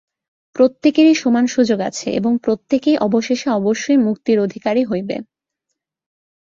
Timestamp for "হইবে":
4.85-5.15